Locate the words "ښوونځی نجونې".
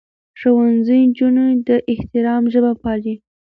0.39-1.47